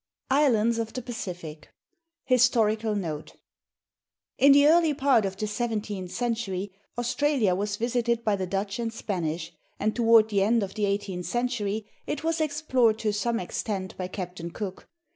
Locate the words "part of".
4.95-5.37